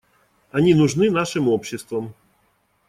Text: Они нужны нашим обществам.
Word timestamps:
Они 0.49 0.73
нужны 0.73 1.11
нашим 1.11 1.47
обществам. 1.47 2.15